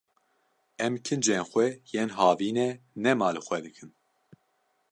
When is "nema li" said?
3.03-3.41